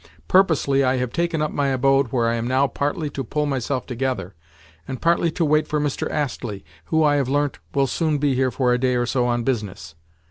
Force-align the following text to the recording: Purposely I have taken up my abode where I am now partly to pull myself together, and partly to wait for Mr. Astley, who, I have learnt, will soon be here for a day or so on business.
Purposely 0.27 0.83
I 0.83 0.95
have 0.97 1.13
taken 1.13 1.43
up 1.43 1.51
my 1.51 1.67
abode 1.67 2.07
where 2.07 2.27
I 2.27 2.33
am 2.33 2.47
now 2.47 2.65
partly 2.65 3.07
to 3.11 3.23
pull 3.23 3.45
myself 3.45 3.85
together, 3.85 4.33
and 4.87 4.99
partly 4.99 5.29
to 5.33 5.45
wait 5.45 5.67
for 5.67 5.79
Mr. 5.79 6.09
Astley, 6.09 6.65
who, 6.85 7.03
I 7.03 7.17
have 7.17 7.29
learnt, 7.29 7.59
will 7.75 7.85
soon 7.85 8.17
be 8.17 8.33
here 8.33 8.49
for 8.49 8.73
a 8.73 8.79
day 8.79 8.95
or 8.95 9.05
so 9.05 9.27
on 9.27 9.43
business. 9.43 9.93